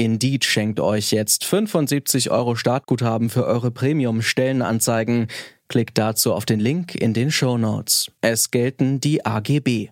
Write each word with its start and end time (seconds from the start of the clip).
Indeed 0.00 0.46
schenkt 0.46 0.80
euch 0.80 1.10
jetzt 1.10 1.44
75 1.44 2.30
Euro 2.30 2.54
Startguthaben 2.54 3.28
für 3.28 3.44
eure 3.44 3.70
Premium-Stellenanzeigen. 3.70 5.26
Klickt 5.68 5.98
dazu 5.98 6.32
auf 6.32 6.46
den 6.46 6.58
Link 6.58 6.94
in 6.94 7.12
den 7.12 7.30
Show 7.30 7.58
Notes. 7.58 8.10
Es 8.22 8.50
gelten 8.50 9.00
die 9.00 9.26
AGB. 9.26 9.90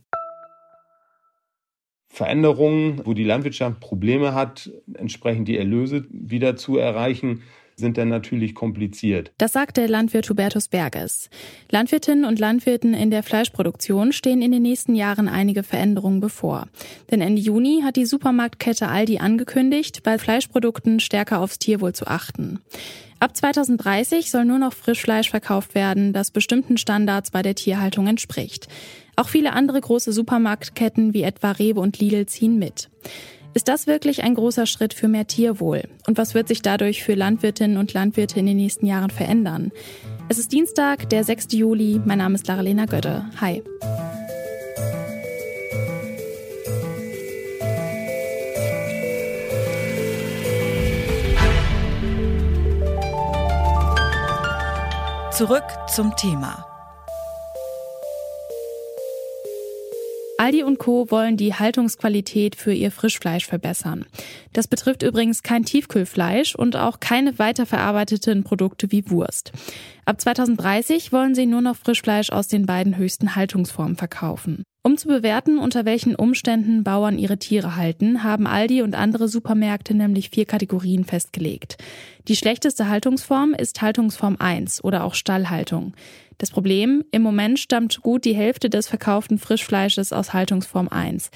Veränderungen, 2.09 3.03
wo 3.05 3.13
die 3.13 3.23
Landwirtschaft 3.23 3.81
Probleme 3.81 4.33
hat, 4.33 4.71
entsprechend 4.95 5.47
die 5.47 5.59
Erlöse 5.59 6.07
wieder 6.09 6.57
zu 6.57 6.79
erreichen, 6.79 7.43
sind 7.79 7.97
dann 7.97 8.09
natürlich 8.09 8.55
kompliziert. 8.55 9.33
Das 9.39 9.53
sagt 9.53 9.77
der 9.77 9.89
Landwirt 9.89 10.29
Hubertus 10.29 10.69
Berges. 10.69 11.31
Landwirtinnen 11.71 12.25
und 12.25 12.39
Landwirten 12.39 12.95
in 12.95 13.11
der 13.11 13.23
Fleischproduktion 13.23 14.13
stehen 14.13 14.43
in 14.43 14.53
den 14.53 14.63
nächsten 14.63 14.95
Jahren 14.95 15.29
einige 15.29 15.63
Veränderungen 15.63 16.21
bevor. 16.21 16.67
Denn 17.11 17.21
Ende 17.21 17.41
Juni 17.41 17.83
hat 17.85 17.97
die 17.97 18.07
Supermarktkette 18.07 18.89
Aldi 18.89 19.19
angekündigt, 19.19 20.03
bei 20.03 20.19
Fleischprodukten 20.19 21.01
stärker 21.01 21.41
aufs 21.41 21.59
Tierwohl 21.59 21.95
zu 21.95 22.07
achten. 22.07 22.61
Ab 23.21 23.37
2030 23.37 24.31
soll 24.31 24.45
nur 24.45 24.59
noch 24.59 24.73
Frischfleisch 24.73 25.31
verkauft 25.31 25.75
werden, 25.75 26.13
das 26.13 26.31
bestimmten 26.31 26.77
Standards 26.79 27.33
bei 27.33 27.43
der 27.43 27.57
Tierhaltung 27.57 28.07
entspricht. 28.07 28.69
Auch 29.17 29.29
viele 29.29 29.53
andere 29.53 29.81
große 29.81 30.13
Supermarktketten 30.13 31.15
wie 31.15 31.23
etwa 31.23 31.51
Rewe 31.51 31.81
und 31.81 31.99
Lidl 31.99 32.27
ziehen 32.27 32.59
mit. 32.59 32.89
Ist 33.59 33.67
das 33.67 33.89
wirklich 33.89 34.23
ein 34.23 34.37
großer 34.37 34.67
Schritt 34.67 34.95
für 34.95 35.09
mehr 35.09 35.27
Tierwohl? 35.27 35.83
Und 36.07 36.17
was 36.17 36.33
wird 36.33 36.47
sich 36.47 36.63
dadurch 36.63 37.03
für 37.03 37.15
Landwirtinnen 37.15 37.77
und 37.77 37.93
Landwirte 37.93 38.39
in 38.39 38.47
den 38.47 38.57
nächsten 38.57 38.87
Jahren 38.87 39.11
verändern? 39.11 39.73
Es 40.29 40.39
ist 40.39 40.53
Dienstag, 40.53 41.11
der 41.11 41.25
6. 41.25 41.49
Juli. 41.55 42.01
Mein 42.05 42.19
Name 42.19 42.37
ist 42.37 42.47
Laralena 42.47 42.87
Götte. 42.87 43.25
Hi. 43.41 43.65
Zurück 55.33 55.65
zum 55.93 56.15
Thema. 56.15 56.68
Aldi 60.49 60.63
und 60.63 60.79
Co. 60.79 61.11
wollen 61.11 61.37
die 61.37 61.53
Haltungsqualität 61.53 62.57
für 62.57 62.73
ihr 62.73 62.91
Frischfleisch 62.91 63.45
verbessern. 63.45 64.07
Das 64.55 64.67
betrifft 64.67 65.03
übrigens 65.03 65.43
kein 65.43 65.63
Tiefkühlfleisch 65.63 66.55
und 66.55 66.75
auch 66.75 67.01
keine 67.01 67.39
weiterverarbeiteten 67.39 68.45
Produkte 68.45 68.91
wie 68.91 69.11
Wurst. 69.11 69.53
Ab 70.07 70.19
2030 70.19 71.13
wollen 71.13 71.35
sie 71.35 71.45
nur 71.45 71.61
noch 71.61 71.77
Frischfleisch 71.77 72.31
aus 72.31 72.49
den 72.49 72.65
beiden 72.65 72.97
höchsten 72.97 73.37
Haltungsformen 73.37 73.97
verkaufen. 73.97 74.63
Um 74.83 74.97
zu 74.97 75.09
bewerten, 75.09 75.59
unter 75.59 75.85
welchen 75.85 76.15
Umständen 76.15 76.85
Bauern 76.85 77.19
ihre 77.19 77.39
Tiere 77.39 77.77
halten, 77.77 78.23
haben 78.23 78.47
Aldi 78.47 78.83
und 78.83 78.95
andere 78.95 79.29
Supermärkte 79.29 79.95
nämlich 79.95 80.31
vier 80.31 80.47
Kategorien 80.47 81.05
festgelegt. 81.05 81.77
Die 82.29 82.37
schlechteste 82.37 82.89
Haltungsform 82.89 83.55
ist 83.55 83.83
Haltungsform 83.83 84.37
1 84.39 84.85
oder 84.85 85.05
auch 85.05 85.15
Stallhaltung. 85.15 85.95
Das 86.39 86.51
Problem, 86.51 87.05
im 87.11 87.23
Moment 87.23 87.59
stammt 87.59 88.01
gut 88.01 88.25
die 88.25 88.35
Hälfte 88.35 88.71
des 88.71 88.87
verkauften 88.87 89.39
Frischfleisches 89.39 90.13
aus 90.13 90.33
Haltungsform 90.33 90.89
1. 90.89 91.31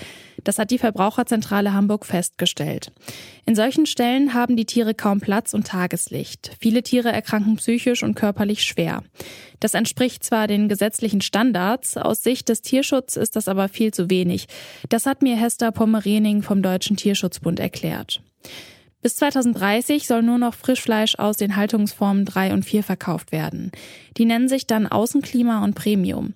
Das 0.45 0.61
hat 0.61 0.71
die 0.71 0.79
Verbraucherzentrale 0.79 1.73
Hamburg 1.73 2.07
festgestellt. 2.07 2.93
In 3.45 3.57
solchen 3.57 3.87
Stellen 3.87 4.33
haben 4.33 4.57
die 4.57 4.65
Tiere 4.65 4.95
kaum 4.95 5.21
Platz 5.21 5.55
und 5.55 5.67
Tageslicht. 5.67 6.53
Viele 6.61 6.85
Tiere 6.85 7.11
erkranken 7.11 7.57
psychisch 7.57 8.05
und 8.05 8.15
körperlich 8.15 8.63
schwer. 8.63 9.03
Das 9.63 9.75
entspricht 9.75 10.25
zwar 10.25 10.49
den 10.49 10.69
gesetzlichen 10.69 11.21
Standards, 11.21 11.97
aus 11.97 12.25
Sicht 12.25 12.49
des 12.49 12.63
Tierschutzes 12.63 13.17
ist 13.17 13.37
das 13.37 13.47
aber 13.47 13.69
viel 13.69 13.95
zu 13.95 14.11
wenig. 14.11 14.49
Das 14.89 15.07
hat 15.07 15.23
mir 15.23 15.37
Hester 15.37 15.71
Pommerening 15.71 16.43
vom 16.43 16.63
Deutschen 16.63 16.97
Tierschutzbund 16.97 17.61
erklärt. 17.61 18.23
Bis 19.03 19.15
2030 19.15 20.09
soll 20.09 20.25
nur 20.25 20.39
noch 20.39 20.55
Frischfleisch 20.55 21.17
aus 21.17 21.37
den 21.37 21.55
Haltungsformen 21.55 22.25
3 22.25 22.55
und 22.55 22.65
4 22.65 22.83
verkauft 22.83 23.31
werden. 23.31 23.71
Die 24.17 24.25
nennen 24.25 24.49
sich 24.49 24.67
dann 24.67 24.89
Außenklima 24.89 25.63
und 25.63 25.75
Premium. 25.75 26.35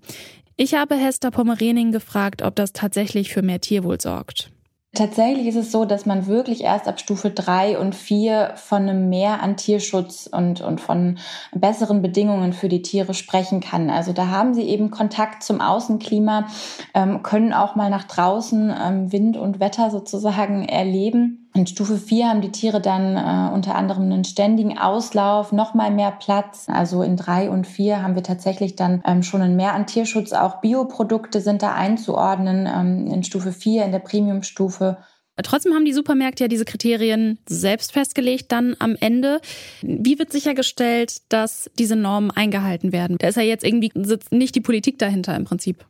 Ich 0.55 0.75
habe 0.75 0.95
Hester 0.95 1.33
Pommerening 1.33 1.91
gefragt, 1.91 2.43
ob 2.43 2.55
das 2.55 2.73
tatsächlich 2.75 3.33
für 3.33 3.43
mehr 3.43 3.61
Tierwohl 3.61 4.01
sorgt. 4.01 4.53
Tatsächlich 4.97 5.47
ist 5.47 5.57
es 5.57 5.73
so, 5.73 5.85
dass 5.85 6.07
man 6.07 6.27
wirklich 6.27 6.65
erst 6.65 6.89
ab 6.89 6.99
Stufe 6.99 7.31
drei 7.31 7.79
und 7.79 7.95
vier 7.95 8.53
von 8.57 8.89
einem 8.89 9.11
Mehr 9.11 9.43
an 9.43 9.59
Tierschutz 9.59 10.27
und, 10.27 10.63
und 10.63 10.81
von 10.81 11.19
besseren 11.53 12.01
Bedingungen 12.01 12.55
für 12.55 12.71
die 12.71 12.81
Tiere 12.81 13.13
sprechen 13.13 13.61
kann. 13.61 13.91
Also 13.91 14.15
da 14.15 14.29
haben 14.29 14.55
sie 14.55 14.63
eben 14.63 14.91
Kontakt 14.91 15.43
zum 15.43 15.61
Außenklima, 15.61 16.47
ähm, 16.95 17.23
können 17.23 17.53
auch 17.53 17.77
mal 17.77 17.91
nach 17.91 18.05
draußen 18.05 18.75
ähm, 18.83 19.13
Wind 19.13 19.37
und 19.37 19.61
Wetter 19.61 19.91
sozusagen 19.91 20.67
erleben. 20.67 21.46
In 21.57 21.67
Stufe 21.67 21.97
4 21.97 22.29
haben 22.29 22.43
die 22.43 22.53
Tiere 22.53 22.83
dann 22.83 23.17
äh, 23.17 23.55
unter 23.55 23.77
anderem 23.77 24.03
einen 24.03 24.25
ständigen 24.25 24.77
Auslauf, 24.77 25.53
nochmal 25.53 25.91
mehr 25.91 26.11
Platz. 26.11 26.67
Also 26.69 27.03
in 27.03 27.17
3 27.17 27.49
und 27.49 27.67
4 27.67 28.03
haben 28.03 28.15
wir 28.15 28.23
tatsächlich 28.23 28.77
dann 28.77 29.03
ähm, 29.07 29.23
schon 29.23 29.41
ein 29.41 29.57
Mehr 29.57 29.73
an 29.73 29.87
Tierschutz. 29.87 30.35
Auch 30.35 30.61
Bioprodukte 30.61 31.41
sind 31.41 31.63
da 31.63 31.73
einzuordnen. 31.73 32.69
Ähm, 32.71 33.07
in 33.07 33.25
Stufe 33.25 33.53
4, 33.53 33.87
in 33.87 33.93
der 33.93 34.01
Premiumstufe. 34.01 34.99
Trotzdem 35.43 35.73
haben 35.73 35.87
die 35.87 35.95
Supermärkte 35.95 36.45
ja 36.45 36.49
diese 36.49 36.67
Kriterien 36.67 37.39
selbst 37.49 37.93
festgelegt 37.93 38.53
dann 38.53 38.77
am 38.79 38.95
Ende. 39.01 39.41
Wie 39.81 40.19
wird 40.19 40.33
sichergestellt, 40.33 41.23
dass 41.31 41.71
diese 41.79 41.97
Normen 41.97 42.31
eingehalten 42.31 42.93
werden? 42.93 43.17
Da 43.19 43.29
ist 43.29 43.37
ja 43.37 43.43
jetzt 43.43 43.65
irgendwie 43.65 43.93
nicht 44.31 44.55
die 44.55 44.61
Politik 44.61 44.99
dahinter 44.99 45.35
im 45.35 45.45
Prinzip. 45.45 45.87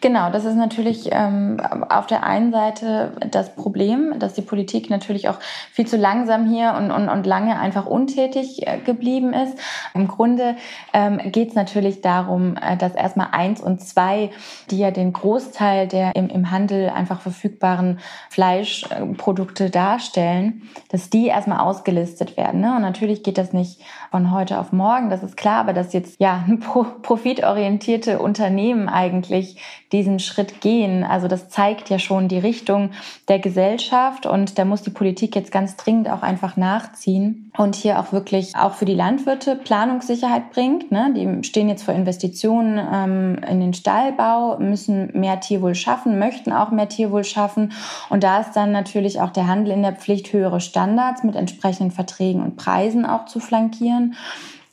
Genau, 0.00 0.30
das 0.30 0.44
ist 0.44 0.56
natürlich 0.56 1.10
ähm, 1.12 1.60
auf 1.88 2.06
der 2.06 2.24
einen 2.24 2.52
Seite 2.52 3.12
das 3.30 3.54
Problem, 3.54 4.18
dass 4.18 4.34
die 4.34 4.42
Politik 4.42 4.88
natürlich 4.88 5.28
auch 5.28 5.38
viel 5.72 5.86
zu 5.86 5.96
langsam 5.96 6.48
hier 6.48 6.74
und, 6.76 6.90
und, 6.90 7.08
und 7.08 7.26
lange 7.26 7.58
einfach 7.58 7.86
untätig 7.86 8.66
äh, 8.66 8.78
geblieben 8.78 9.32
ist. 9.32 9.58
Im 9.94 10.08
Grunde 10.08 10.56
ähm, 10.92 11.20
geht 11.32 11.50
es 11.50 11.54
natürlich 11.54 12.00
darum, 12.00 12.56
äh, 12.56 12.76
dass 12.76 12.94
erstmal 12.94 13.28
eins 13.32 13.60
und 13.60 13.80
zwei, 13.80 14.30
die 14.70 14.78
ja 14.78 14.90
den 14.90 15.12
Großteil 15.12 15.86
der 15.86 16.16
im, 16.16 16.28
im 16.28 16.50
Handel 16.50 16.88
einfach 16.90 17.20
verfügbaren 17.20 18.00
Fleischprodukte 18.30 19.70
darstellen, 19.70 20.62
dass 20.88 21.10
die 21.10 21.26
erstmal 21.26 21.60
ausgelistet 21.60 22.36
werden. 22.36 22.60
Ne? 22.60 22.74
Und 22.74 22.82
natürlich 22.82 23.22
geht 23.22 23.38
das 23.38 23.52
nicht 23.52 23.80
von 24.10 24.30
heute 24.32 24.58
auf 24.58 24.72
morgen, 24.72 25.10
das 25.10 25.22
ist 25.22 25.36
klar, 25.36 25.60
aber 25.60 25.72
dass 25.72 25.92
jetzt 25.92 26.20
ja 26.20 26.44
profitorientierte 27.02 28.18
Unternehmen 28.18 28.88
eigentlich 28.88 29.59
diesen 29.92 30.20
Schritt 30.20 30.60
gehen. 30.60 31.02
Also 31.02 31.26
das 31.26 31.48
zeigt 31.48 31.90
ja 31.90 31.98
schon 31.98 32.28
die 32.28 32.38
Richtung 32.38 32.90
der 33.28 33.38
Gesellschaft 33.38 34.26
und 34.26 34.58
da 34.58 34.64
muss 34.64 34.82
die 34.82 34.90
Politik 34.90 35.34
jetzt 35.34 35.50
ganz 35.50 35.76
dringend 35.76 36.08
auch 36.08 36.22
einfach 36.22 36.56
nachziehen 36.56 37.50
und 37.56 37.74
hier 37.74 37.98
auch 37.98 38.12
wirklich 38.12 38.56
auch 38.56 38.74
für 38.74 38.84
die 38.84 38.94
Landwirte 38.94 39.56
Planungssicherheit 39.56 40.50
bringt. 40.52 40.92
Ne? 40.92 41.12
Die 41.16 41.46
stehen 41.46 41.68
jetzt 41.68 41.82
vor 41.82 41.94
Investitionen 41.94 42.80
ähm, 42.92 43.40
in 43.48 43.60
den 43.60 43.74
Stallbau, 43.74 44.58
müssen 44.58 45.10
mehr 45.18 45.40
Tierwohl 45.40 45.74
schaffen, 45.74 46.18
möchten 46.18 46.52
auch 46.52 46.70
mehr 46.70 46.88
Tierwohl 46.88 47.24
schaffen 47.24 47.72
und 48.08 48.22
da 48.22 48.40
ist 48.40 48.52
dann 48.52 48.70
natürlich 48.72 49.20
auch 49.20 49.30
der 49.30 49.48
Handel 49.48 49.72
in 49.72 49.82
der 49.82 49.96
Pflicht, 49.96 50.32
höhere 50.32 50.60
Standards 50.60 51.24
mit 51.24 51.34
entsprechenden 51.34 51.90
Verträgen 51.90 52.42
und 52.42 52.56
Preisen 52.56 53.04
auch 53.04 53.24
zu 53.24 53.40
flankieren 53.40 54.14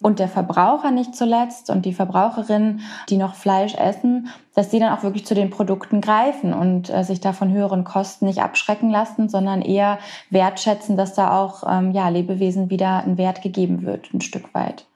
und 0.01 0.19
der 0.19 0.27
Verbraucher 0.27 0.91
nicht 0.91 1.15
zuletzt 1.15 1.69
und 1.69 1.85
die 1.85 1.93
Verbraucherinnen, 1.93 2.81
die 3.09 3.17
noch 3.17 3.35
Fleisch 3.35 3.75
essen, 3.75 4.29
dass 4.55 4.69
die 4.69 4.79
dann 4.79 4.91
auch 4.91 5.03
wirklich 5.03 5.25
zu 5.25 5.35
den 5.35 5.49
Produkten 5.49 6.01
greifen 6.01 6.53
und 6.53 6.89
äh, 6.89 7.03
sich 7.03 7.19
da 7.19 7.33
von 7.33 7.51
höheren 7.51 7.83
Kosten 7.83 8.25
nicht 8.25 8.41
abschrecken 8.41 8.89
lassen, 8.89 9.29
sondern 9.29 9.61
eher 9.61 9.99
wertschätzen, 10.29 10.97
dass 10.97 11.13
da 11.13 11.39
auch 11.39 11.63
ähm, 11.67 11.91
ja, 11.91 12.09
Lebewesen 12.09 12.69
wieder 12.69 13.03
ein 13.03 13.17
Wert 13.17 13.41
gegeben 13.41 13.83
wird, 13.83 14.13
ein 14.13 14.21
Stück 14.21 14.53
weit. 14.53 14.86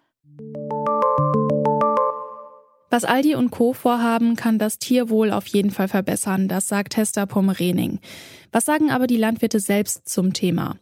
Was 2.92 3.06
Aldi 3.06 3.36
und 3.36 3.52
Co. 3.52 3.72
vorhaben, 3.72 4.36
kann 4.36 4.60
das 4.60 4.78
Tierwohl 4.78 5.32
auf 5.32 5.48
jeden 5.48 5.72
Fall 5.72 5.88
verbessern, 5.88 6.50
das 6.50 6.68
sagt 6.68 6.98
Hester 6.98 7.26
Pommerening. 7.26 8.00
Was 8.52 8.66
sagen 8.66 8.92
aber 8.92 9.08
die 9.08 9.16
Landwirte 9.16 9.62
selbst 9.62 10.10
zum 10.10 10.34
Thema? 10.34 10.76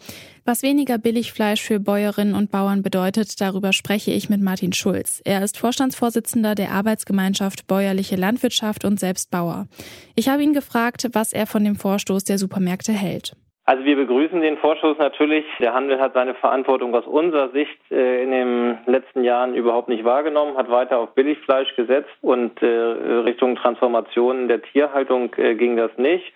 Was 0.44 0.64
weniger 0.64 0.98
Billigfleisch 0.98 1.62
für 1.62 1.80
Bäuerinnen 1.80 2.34
und 2.34 2.50
Bauern 2.50 2.82
bedeutet, 2.82 3.40
darüber 3.40 3.74
spreche 3.74 4.10
ich 4.10 4.28
mit 4.28 4.42
Martin 4.42 4.74
Schulz. 4.74 5.22
Er 5.24 5.44
ist 5.44 5.56
Vorstandsvorsitzender 5.58 6.56
der 6.56 6.72
Arbeitsgemeinschaft 6.72 7.68
Bäuerliche 7.68 8.16
Landwirtschaft 8.16 8.86
und 8.86 9.00
selbst 9.00 9.30
Bauer. 9.30 9.68
Ich 10.16 10.30
habe 10.30 10.42
ihn 10.42 10.54
gefragt, 10.54 11.10
was 11.14 11.32
er 11.32 11.46
von 11.46 11.64
dem 11.64 11.76
Vorstoß 11.76 12.24
der 12.24 12.40
Supermärkte 12.40 12.92
hält. 12.92 13.36
Also 13.70 13.86
wir 13.86 13.98
begrüßen 13.98 14.42
den 14.42 14.58
Vorschuss 14.58 14.98
natürlich. 14.98 15.46
Der 15.60 15.76
Handel 15.76 16.02
hat 16.02 16.14
seine 16.16 16.34
Verantwortung 16.34 16.96
aus 16.96 17.06
unserer 17.06 17.50
Sicht 17.50 17.80
äh, 17.92 18.24
in 18.24 18.32
den 18.32 18.80
letzten 18.88 19.24
Jahren 19.24 19.54
überhaupt 19.54 19.90
nicht 19.90 20.04
wahrgenommen, 20.04 20.58
hat 20.58 20.72
weiter 20.72 20.98
auf 20.98 21.14
Billigfleisch 21.14 21.76
gesetzt 21.76 22.10
und 22.24 22.60
äh, 22.64 22.66
Richtung 22.66 23.56
Transformation 23.58 24.48
der 24.48 24.64
Tierhaltung 24.64 25.36
äh, 25.38 25.54
ging 25.54 25.78
das 25.78 25.92
nicht. 25.98 26.34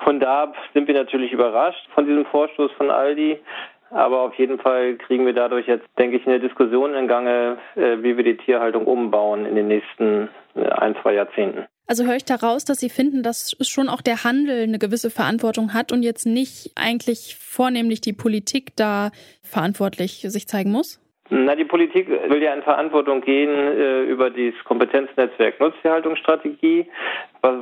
Von 0.00 0.20
da 0.20 0.52
sind 0.74 0.86
wir 0.88 0.94
natürlich 0.94 1.32
überrascht 1.32 1.88
von 1.94 2.04
diesem 2.04 2.26
Vorstoß 2.26 2.70
von 2.72 2.90
Aldi. 2.90 3.40
Aber 3.88 4.20
auf 4.20 4.34
jeden 4.34 4.58
Fall 4.58 4.96
kriegen 4.96 5.24
wir 5.24 5.32
dadurch 5.32 5.66
jetzt, 5.66 5.86
denke 5.98 6.18
ich, 6.18 6.26
eine 6.26 6.38
Diskussion 6.38 6.92
in 6.92 7.08
Gange, 7.08 7.56
wie 7.76 8.18
wir 8.18 8.24
die 8.24 8.36
Tierhaltung 8.36 8.84
umbauen 8.84 9.46
in 9.46 9.54
den 9.54 9.68
nächsten 9.68 10.28
ein, 10.54 10.94
zwei 11.00 11.14
Jahrzehnten. 11.14 11.64
Also 11.88 12.04
höre 12.04 12.16
ich 12.16 12.26
daraus, 12.26 12.66
dass 12.66 12.80
Sie 12.80 12.90
finden, 12.90 13.22
dass 13.22 13.56
schon 13.62 13.88
auch 13.88 14.02
der 14.02 14.22
Handel 14.22 14.62
eine 14.62 14.78
gewisse 14.78 15.08
Verantwortung 15.08 15.72
hat 15.72 15.90
und 15.90 16.02
jetzt 16.02 16.26
nicht 16.26 16.72
eigentlich 16.76 17.36
vornehmlich 17.40 18.02
die 18.02 18.12
Politik 18.12 18.76
da 18.76 19.10
verantwortlich 19.42 20.26
sich 20.28 20.46
zeigen 20.46 20.70
muss? 20.70 21.00
Na, 21.30 21.54
die 21.54 21.64
Politik 21.64 22.08
will 22.08 22.42
ja 22.42 22.54
in 22.54 22.62
Verantwortung 22.62 23.22
gehen 23.22 23.50
äh, 23.50 24.02
über 24.02 24.30
das 24.30 24.54
Kompetenznetzwerk 24.64 25.60
Nutztierhaltungsstrategie, 25.60 26.86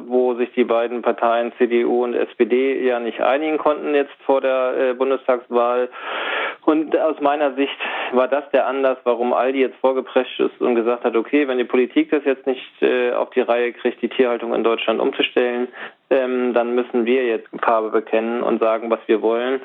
wo 0.07 0.35
sich 0.35 0.53
die 0.53 0.65
beiden 0.65 1.03
Parteien 1.03 1.53
CDU 1.59 2.05
und 2.05 2.15
SPD 2.15 2.85
ja 2.85 3.01
nicht 3.01 3.21
einigen 3.21 3.59
konnten 3.59 3.95
jetzt 3.95 4.15
vor 4.25 4.41
der 4.41 4.75
äh, 4.77 4.95
Bundestagswahl. 4.95 5.89
Und 6.67 6.99
aus 6.99 7.21
meiner 7.21 7.55
Sicht 7.55 7.79
war 8.11 8.27
das 8.27 8.43
der 8.51 8.67
Anlass, 8.67 8.99
warum 9.05 9.33
Aldi 9.33 9.61
jetzt 9.61 9.77
vorgeprescht 9.77 10.41
ist 10.41 10.61
und 10.61 10.75
gesagt 10.75 11.05
hat, 11.05 11.15
okay, 11.15 11.47
wenn 11.47 11.59
die 11.59 11.65
Politik 11.65 12.11
das 12.11 12.25
jetzt 12.25 12.45
nicht 12.45 12.83
äh, 12.83 13.13
auf 13.13 13.31
die 13.31 13.41
Reihe 13.41 13.73
kriegt, 13.73 14.03
die 14.03 14.09
Tierhaltung 14.09 14.53
in 14.53 14.65
Deutschland 14.65 14.99
umzustellen, 14.99 15.69
ähm, 16.11 16.55
dann 16.55 16.75
müssen 16.75 17.05
wir 17.05 17.27
jetzt 17.27 17.49
Farbe 17.63 17.91
bekennen 17.91 18.43
und 18.43 18.61
sagen, 18.61 18.91
was 18.91 19.01
wir 19.07 19.23
wollen. 19.23 19.61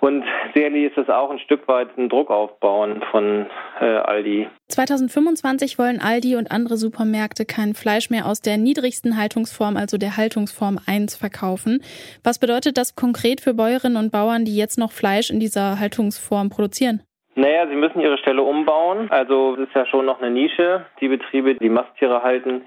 Und 0.00 0.24
sicherlich 0.54 0.84
ist 0.84 0.98
es 0.98 1.08
auch 1.08 1.30
ein 1.30 1.38
Stück 1.40 1.66
weit 1.68 1.96
ein 1.96 2.08
Druck 2.08 2.30
aufbauen 2.30 3.02
von 3.10 3.46
äh, 3.80 3.84
Aldi. 3.84 4.48
2025 4.68 5.78
wollen 5.78 6.00
Aldi 6.00 6.36
und 6.36 6.50
andere 6.50 6.76
Supermärkte 6.76 7.44
kein 7.44 7.74
Fleisch 7.74 8.10
mehr 8.10 8.26
aus 8.26 8.40
der 8.40 8.58
niedrigsten 8.58 9.16
Haltungsform, 9.16 9.76
also 9.76 9.98
der 9.98 10.16
Haltungsform 10.16 10.78
1, 10.86 11.16
verkaufen. 11.16 11.82
Was 12.22 12.38
bedeutet 12.38 12.76
das 12.76 12.94
konkret 12.94 13.40
für 13.40 13.54
Bäuerinnen 13.54 13.96
und 13.96 14.12
Bauern, 14.12 14.44
die 14.44 14.56
jetzt 14.56 14.78
noch 14.78 14.92
Fleisch 14.92 15.30
in 15.30 15.40
dieser 15.40 15.80
Haltungsform 15.80 16.50
produzieren? 16.50 17.02
Naja, 17.34 17.68
sie 17.68 17.76
müssen 17.76 18.00
ihre 18.00 18.18
Stelle 18.18 18.42
umbauen. 18.42 19.10
Also 19.10 19.54
es 19.54 19.68
ist 19.68 19.74
ja 19.74 19.86
schon 19.86 20.06
noch 20.06 20.20
eine 20.20 20.30
Nische. 20.30 20.86
Die 21.00 21.06
Betriebe, 21.06 21.54
die 21.54 21.68
Masttiere 21.68 22.24
halten, 22.24 22.62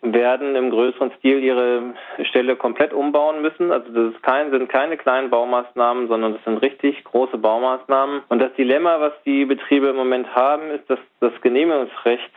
werden 0.00 0.54
im 0.54 0.70
größeren 0.70 1.10
Stil 1.18 1.42
ihre 1.42 1.94
Stelle 2.24 2.56
komplett 2.56 2.92
umbauen 2.92 3.42
müssen. 3.42 3.72
Also 3.72 3.90
das 3.92 4.14
ist 4.14 4.22
kein, 4.22 4.50
sind 4.50 4.68
keine 4.68 4.96
kleinen 4.96 5.30
Baumaßnahmen, 5.30 6.08
sondern 6.08 6.34
das 6.34 6.44
sind 6.44 6.58
richtig 6.58 7.02
große 7.04 7.38
Baumaßnahmen. 7.38 8.22
Und 8.28 8.38
das 8.38 8.52
Dilemma, 8.54 9.00
was 9.00 9.12
die 9.24 9.44
Betriebe 9.44 9.88
im 9.88 9.96
Moment 9.96 10.34
haben, 10.34 10.70
ist, 10.70 10.88
dass 10.88 11.00
das 11.20 11.32
Genehmigungsrecht 11.40 12.30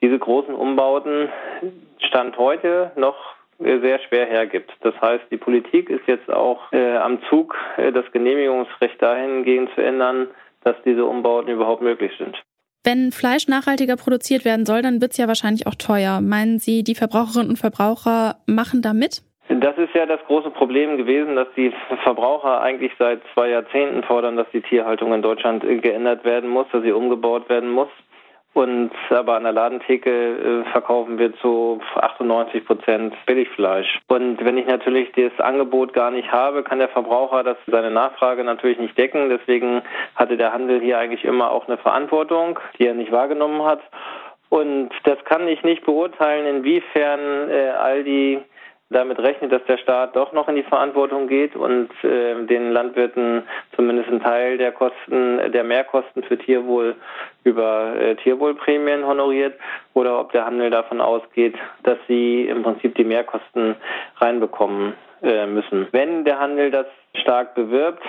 diese 0.00 0.18
großen 0.18 0.54
Umbauten 0.54 1.28
Stand 1.98 2.38
heute 2.38 2.92
noch 2.96 3.16
sehr 3.58 3.98
schwer 4.08 4.26
hergibt. 4.26 4.72
Das 4.80 4.98
heißt, 5.00 5.24
die 5.30 5.36
Politik 5.36 5.90
ist 5.90 6.06
jetzt 6.06 6.30
auch 6.30 6.72
äh, 6.72 6.96
am 6.96 7.22
Zug, 7.28 7.54
äh, 7.76 7.92
das 7.92 8.10
Genehmigungsrecht 8.12 9.00
dahingehend 9.02 9.70
zu 9.74 9.82
ändern, 9.82 10.28
dass 10.64 10.76
diese 10.84 11.04
Umbauten 11.04 11.50
überhaupt 11.50 11.82
möglich 11.82 12.12
sind. 12.18 12.40
Wenn 12.82 13.12
Fleisch 13.12 13.46
nachhaltiger 13.46 13.96
produziert 13.96 14.46
werden 14.46 14.64
soll, 14.64 14.80
dann 14.80 15.02
wird 15.02 15.12
es 15.12 15.18
ja 15.18 15.28
wahrscheinlich 15.28 15.66
auch 15.66 15.74
teuer. 15.74 16.20
Meinen 16.22 16.58
Sie, 16.58 16.82
die 16.82 16.94
Verbraucherinnen 16.94 17.50
und 17.50 17.58
Verbraucher 17.58 18.36
machen 18.46 18.80
da 18.80 18.94
mit? 18.94 19.22
Das 19.50 19.76
ist 19.76 19.94
ja 19.94 20.06
das 20.06 20.20
große 20.26 20.50
Problem 20.50 20.96
gewesen, 20.96 21.36
dass 21.36 21.48
die 21.56 21.72
Verbraucher 22.04 22.62
eigentlich 22.62 22.92
seit 22.98 23.20
zwei 23.34 23.50
Jahrzehnten 23.50 24.02
fordern, 24.04 24.36
dass 24.36 24.46
die 24.52 24.62
Tierhaltung 24.62 25.12
in 25.12 25.22
Deutschland 25.22 25.62
geändert 25.62 26.24
werden 26.24 26.48
muss, 26.48 26.66
dass 26.72 26.82
sie 26.82 26.92
umgebaut 26.92 27.48
werden 27.50 27.68
muss. 27.68 27.88
Und 28.52 28.90
aber 29.10 29.36
an 29.36 29.44
der 29.44 29.52
Ladentheke 29.52 30.10
äh, 30.10 30.70
verkaufen 30.72 31.18
wir 31.18 31.32
zu 31.36 31.80
98 31.94 32.64
Prozent 32.64 33.14
Billigfleisch. 33.24 34.00
Und 34.08 34.44
wenn 34.44 34.58
ich 34.58 34.66
natürlich 34.66 35.12
das 35.12 35.38
Angebot 35.38 35.92
gar 35.92 36.10
nicht 36.10 36.32
habe, 36.32 36.64
kann 36.64 36.80
der 36.80 36.88
Verbraucher 36.88 37.44
das 37.44 37.56
seine 37.68 37.92
Nachfrage 37.92 38.42
natürlich 38.42 38.78
nicht 38.78 38.98
decken. 38.98 39.28
Deswegen 39.28 39.82
hatte 40.16 40.36
der 40.36 40.52
Handel 40.52 40.80
hier 40.80 40.98
eigentlich 40.98 41.24
immer 41.24 41.52
auch 41.52 41.68
eine 41.68 41.78
Verantwortung, 41.78 42.58
die 42.78 42.86
er 42.86 42.94
nicht 42.94 43.12
wahrgenommen 43.12 43.62
hat. 43.62 43.80
Und 44.48 44.90
das 45.04 45.24
kann 45.26 45.46
ich 45.46 45.62
nicht 45.62 45.86
beurteilen, 45.86 46.56
inwiefern 46.56 47.48
äh, 47.50 47.68
Aldi 47.68 48.42
damit 48.90 49.20
rechnet, 49.20 49.52
dass 49.52 49.64
der 49.64 49.78
Staat 49.78 50.16
doch 50.16 50.32
noch 50.32 50.48
in 50.48 50.56
die 50.56 50.64
Verantwortung 50.64 51.28
geht 51.28 51.54
und 51.54 51.90
äh, 52.02 52.44
den 52.46 52.72
Landwirten 52.72 53.44
zumindest 53.76 54.08
einen 54.08 54.20
Teil 54.20 54.58
der 54.58 54.72
Kosten, 54.72 55.52
der 55.52 55.64
Mehrkosten 55.64 56.24
für 56.24 56.36
Tierwohl 56.36 56.96
über 57.44 57.94
äh, 57.96 58.16
Tierwohlprämien 58.16 59.06
honoriert 59.06 59.54
oder 59.94 60.20
ob 60.20 60.32
der 60.32 60.44
Handel 60.44 60.70
davon 60.70 61.00
ausgeht, 61.00 61.54
dass 61.84 61.98
sie 62.08 62.46
im 62.46 62.62
Prinzip 62.64 62.96
die 62.96 63.04
Mehrkosten 63.04 63.76
reinbekommen 64.16 64.94
äh, 65.22 65.46
müssen. 65.46 65.86
Wenn 65.92 66.24
der 66.24 66.40
Handel 66.40 66.70
das 66.72 66.86
stark 67.14 67.54
bewirbt 67.54 68.02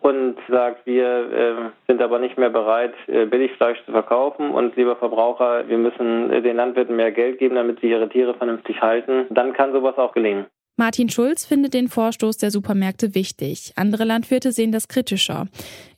und 0.00 0.36
sagt, 0.48 0.86
wir 0.86 1.06
äh, 1.06 1.54
sind 1.86 2.00
aber 2.02 2.18
nicht 2.18 2.38
mehr 2.38 2.50
bereit, 2.50 2.94
äh, 3.06 3.26
Billigfleisch 3.26 3.78
zu 3.84 3.92
verkaufen 3.92 4.50
und 4.50 4.76
lieber 4.76 4.96
Verbraucher, 4.96 5.68
wir 5.68 5.78
müssen 5.78 6.30
äh, 6.30 6.42
den 6.42 6.56
Landwirten 6.56 6.96
mehr 6.96 7.12
Geld 7.12 7.38
geben, 7.38 7.56
damit 7.56 7.80
sie 7.80 7.90
ihre 7.90 8.08
Tiere 8.08 8.34
vernünftig 8.34 8.80
halten, 8.80 9.26
dann 9.30 9.52
kann 9.52 9.72
sowas 9.72 9.96
auch 9.98 10.12
gelingen. 10.12 10.46
Martin 10.76 11.08
Schulz 11.08 11.46
findet 11.46 11.72
den 11.72 11.86
Vorstoß 11.86 12.36
der 12.36 12.50
Supermärkte 12.50 13.14
wichtig. 13.14 13.72
Andere 13.76 14.04
Landwirte 14.04 14.50
sehen 14.50 14.72
das 14.72 14.88
kritischer. 14.88 15.46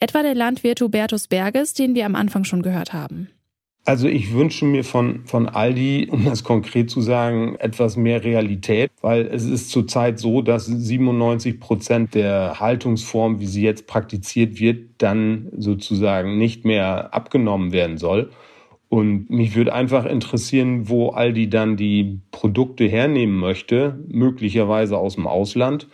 Etwa 0.00 0.23
der 0.23 0.35
Landwirt 0.35 0.82
Hubertus 0.82 1.29
Berges, 1.29 1.73
den 1.73 1.94
wir 1.94 2.05
am 2.05 2.14
Anfang 2.14 2.44
schon 2.44 2.61
gehört 2.61 2.93
haben. 2.93 3.31
Also 3.87 4.09
ich 4.09 4.35
wünsche 4.35 4.65
mir 4.65 4.83
von, 4.83 5.25
von 5.27 5.49
Aldi, 5.49 6.09
um 6.11 6.25
das 6.25 6.43
konkret 6.43 6.91
zu 6.91 7.00
sagen, 7.00 7.55
etwas 7.61 7.97
mehr 7.97 8.25
Realität, 8.25 8.91
weil 9.00 9.27
es 9.27 9.44
ist 9.44 9.71
zurzeit 9.71 10.19
so, 10.19 10.43
dass 10.43 10.67
97 10.67 11.61
Prozent 11.61 12.17
der 12.17 12.59
Haltungsform, 12.59 13.38
wie 13.38 13.47
sie 13.47 13.62
jetzt 13.62 13.87
praktiziert 13.87 14.59
wird, 14.59 14.88
dann 14.99 15.53
sozusagen 15.56 16.37
nicht 16.37 16.65
mehr 16.65 17.15
abgenommen 17.15 17.71
werden 17.71 17.97
soll. 17.97 18.31
Und 18.88 19.31
mich 19.31 19.55
würde 19.55 19.73
einfach 19.73 20.05
interessieren, 20.05 20.88
wo 20.88 21.11
Aldi 21.11 21.49
dann 21.49 21.77
die 21.77 22.19
Produkte 22.33 22.87
hernehmen 22.87 23.38
möchte, 23.38 24.00
möglicherweise 24.09 24.99
aus 24.99 25.15
dem 25.15 25.29
Ausland 25.29 25.87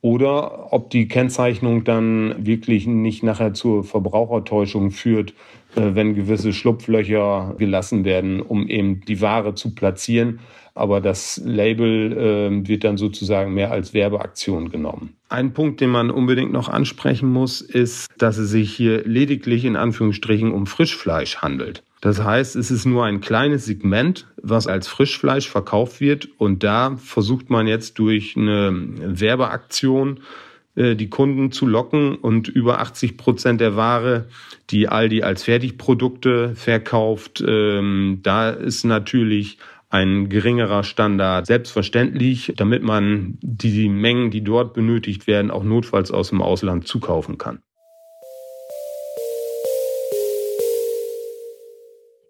oder 0.00 0.72
ob 0.72 0.90
die 0.90 1.08
Kennzeichnung 1.08 1.84
dann 1.84 2.34
wirklich 2.46 2.86
nicht 2.86 3.22
nachher 3.22 3.52
zur 3.54 3.82
Verbrauchertäuschung 3.82 4.90
führt, 4.90 5.34
äh, 5.74 5.94
wenn 5.94 6.14
gewisse 6.14 6.52
Schlupflöcher 6.52 7.56
gelassen 7.58 8.04
werden, 8.04 8.40
um 8.40 8.68
eben 8.68 9.00
die 9.00 9.20
Ware 9.20 9.54
zu 9.54 9.74
platzieren. 9.74 10.40
Aber 10.74 11.00
das 11.00 11.42
Label 11.44 12.12
äh, 12.12 12.68
wird 12.68 12.84
dann 12.84 12.96
sozusagen 12.96 13.52
mehr 13.52 13.72
als 13.72 13.92
Werbeaktion 13.94 14.70
genommen. 14.70 15.14
Ein 15.28 15.52
Punkt, 15.52 15.80
den 15.80 15.90
man 15.90 16.10
unbedingt 16.10 16.52
noch 16.52 16.68
ansprechen 16.68 17.28
muss, 17.28 17.60
ist, 17.60 18.06
dass 18.16 18.38
es 18.38 18.50
sich 18.50 18.72
hier 18.72 19.02
lediglich 19.04 19.64
in 19.64 19.74
Anführungsstrichen 19.74 20.52
um 20.52 20.66
Frischfleisch 20.66 21.38
handelt. 21.38 21.82
Das 22.00 22.22
heißt, 22.22 22.54
es 22.56 22.70
ist 22.70 22.84
nur 22.84 23.04
ein 23.04 23.20
kleines 23.20 23.66
Segment, 23.66 24.26
was 24.40 24.66
als 24.66 24.86
Frischfleisch 24.86 25.48
verkauft 25.48 26.00
wird. 26.00 26.28
Und 26.38 26.62
da 26.62 26.96
versucht 26.96 27.50
man 27.50 27.66
jetzt 27.66 27.98
durch 27.98 28.36
eine 28.36 28.72
Werbeaktion 28.98 30.20
äh, 30.76 30.94
die 30.94 31.10
Kunden 31.10 31.50
zu 31.50 31.66
locken 31.66 32.14
und 32.14 32.48
über 32.48 32.80
80 32.80 33.16
Prozent 33.16 33.60
der 33.60 33.74
Ware, 33.74 34.28
die 34.70 34.88
Aldi 34.88 35.22
als 35.22 35.42
Fertigprodukte 35.42 36.54
verkauft, 36.54 37.42
ähm, 37.46 38.20
da 38.22 38.50
ist 38.50 38.84
natürlich 38.84 39.58
ein 39.90 40.28
geringerer 40.28 40.84
Standard 40.84 41.46
selbstverständlich, 41.46 42.52
damit 42.56 42.82
man 42.82 43.38
die 43.40 43.88
Mengen, 43.88 44.30
die 44.30 44.44
dort 44.44 44.74
benötigt 44.74 45.26
werden, 45.26 45.50
auch 45.50 45.64
notfalls 45.64 46.10
aus 46.10 46.28
dem 46.28 46.42
Ausland 46.42 46.86
zukaufen 46.86 47.38
kann. 47.38 47.60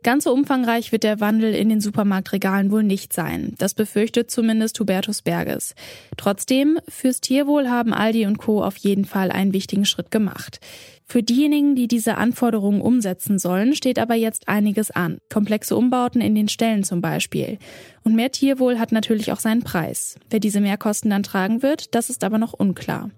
Ganz 0.09 0.25
so 0.25 0.33
umfangreich 0.33 0.91
wird 0.91 1.03
der 1.03 1.21
Wandel 1.21 1.55
in 1.55 1.69
den 1.69 1.83
Supermarktregalen 1.83 2.71
wohl 2.71 2.83
nicht 2.83 3.13
sein. 3.13 3.53
Das 3.59 3.75
befürchtet 3.75 4.31
zumindest 4.31 4.81
Hubertus 4.81 5.21
Berges. 5.21 5.75
Trotzdem, 6.17 6.79
fürs 6.89 7.21
Tierwohl 7.21 7.69
haben 7.69 7.93
Aldi 7.93 8.25
und 8.25 8.39
Co. 8.39 8.65
auf 8.65 8.79
jeden 8.79 9.05
Fall 9.05 9.31
einen 9.31 9.53
wichtigen 9.53 9.85
Schritt 9.85 10.11
gemacht. 10.11 10.61
Für 11.05 11.23
diejenigen, 11.23 11.75
die 11.75 11.89
diese 11.89 12.17
Anforderungen 12.17 12.81
umsetzen 12.81 13.39
sollen, 13.39 13.75
steht 13.75 13.99
aber 13.99 14.15
jetzt 14.15 14.49
einiges 14.49 14.91
an. 14.91 15.19
Komplexe 15.31 15.77
Umbauten 15.77 16.23
in 16.23 16.35
den 16.35 16.49
Ställen 16.49 16.85
zum 16.85 17.03
Beispiel. 17.03 17.59
Und 18.03 18.17
mehr 18.17 18.33
Tierwohl 18.33 18.79
hat 18.79 18.93
natürlich 18.93 19.31
auch 19.33 19.41
seinen 19.41 19.63
Preis. 19.63 20.19
Wer 20.31 20.41
diese 20.41 20.63
Mehrkosten 20.63 21.11
dann 21.11 21.23
tragen 21.23 21.61
wird, 21.61 21.95
das 21.95 22.09
ist 22.09 22.25
aber 22.25 22.39
noch 22.39 22.55
unklar. 22.55 23.11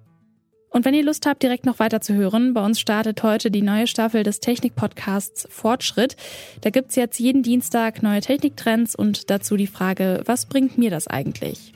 Und 0.70 0.84
wenn 0.84 0.94
ihr 0.94 1.04
Lust 1.04 1.26
habt, 1.26 1.42
direkt 1.42 1.66
noch 1.66 1.80
weiter 1.80 2.00
zu 2.00 2.14
hören, 2.14 2.54
bei 2.54 2.64
uns 2.64 2.80
startet 2.80 3.22
heute 3.24 3.50
die 3.50 3.62
neue 3.62 3.88
Staffel 3.88 4.22
des 4.22 4.38
Technik-Podcasts 4.38 5.48
Fortschritt. 5.50 6.16
Da 6.60 6.70
gibt's 6.70 6.94
jetzt 6.94 7.18
jeden 7.18 7.42
Dienstag 7.42 8.02
neue 8.02 8.20
Techniktrends 8.20 8.94
und 8.94 9.30
dazu 9.30 9.56
die 9.56 9.66
Frage, 9.66 10.22
was 10.26 10.46
bringt 10.46 10.78
mir 10.78 10.90
das 10.90 11.08
eigentlich? 11.08 11.72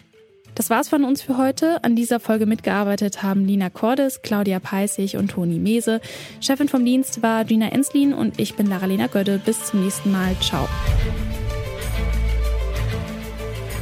Das 0.54 0.70
war's 0.70 0.88
von 0.88 1.02
uns 1.02 1.20
für 1.20 1.36
heute. 1.36 1.82
An 1.82 1.96
dieser 1.96 2.20
Folge 2.20 2.46
mitgearbeitet 2.46 3.24
haben 3.24 3.44
Lina 3.44 3.70
Cordes, 3.70 4.22
Claudia 4.22 4.60
Peissig 4.60 5.16
und 5.16 5.32
Toni 5.32 5.58
Mese. 5.58 6.00
Chefin 6.40 6.68
vom 6.68 6.84
Dienst 6.84 7.22
war 7.22 7.44
Gina 7.44 7.68
Enslin 7.70 8.14
und 8.14 8.38
ich 8.38 8.54
bin 8.54 8.66
Lara-Lena 8.66 9.08
Gödde. 9.08 9.40
Bis 9.44 9.64
zum 9.64 9.82
nächsten 9.82 10.12
Mal. 10.12 10.36
Ciao. 10.40 10.68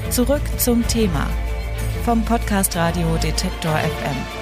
Zurück 0.09 0.42
zum 0.59 0.87
Thema 0.88 1.28
vom 2.04 2.25
Podcast 2.25 2.75
Radio 2.76 3.16
Detektor 3.23 3.76
FM. 3.76 4.42